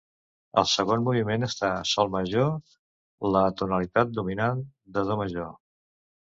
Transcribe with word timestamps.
El 0.59 0.63
segon 0.69 1.03
moviment 1.07 1.47
està 1.47 1.69
sol 1.89 2.09
major, 2.15 2.49
la 3.37 3.43
tonalitat 3.61 4.17
dominant 4.21 4.65
de 4.97 5.05
do 5.13 5.21
major. 5.23 5.55